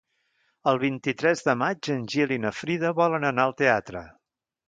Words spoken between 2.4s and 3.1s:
na Frida